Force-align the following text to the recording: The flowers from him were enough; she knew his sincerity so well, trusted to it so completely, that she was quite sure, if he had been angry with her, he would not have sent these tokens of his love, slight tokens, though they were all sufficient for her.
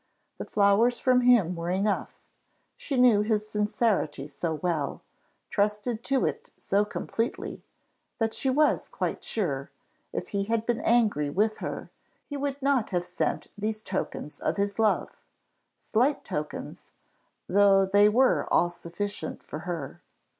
The 0.39 0.45
flowers 0.45 0.97
from 0.97 1.21
him 1.21 1.53
were 1.55 1.69
enough; 1.69 2.23
she 2.75 2.97
knew 2.97 3.21
his 3.21 3.47
sincerity 3.47 4.27
so 4.27 4.55
well, 4.55 5.03
trusted 5.51 6.03
to 6.05 6.25
it 6.25 6.49
so 6.57 6.83
completely, 6.83 7.63
that 8.17 8.33
she 8.33 8.49
was 8.49 8.87
quite 8.87 9.23
sure, 9.23 9.69
if 10.11 10.29
he 10.29 10.45
had 10.45 10.65
been 10.65 10.81
angry 10.81 11.29
with 11.29 11.59
her, 11.59 11.91
he 12.25 12.35
would 12.35 12.59
not 12.63 12.89
have 12.89 13.05
sent 13.05 13.49
these 13.55 13.83
tokens 13.83 14.39
of 14.39 14.57
his 14.57 14.79
love, 14.79 15.15
slight 15.77 16.25
tokens, 16.25 16.93
though 17.47 17.85
they 17.85 18.09
were 18.09 18.51
all 18.51 18.71
sufficient 18.71 19.43
for 19.43 19.59
her. 19.59 20.01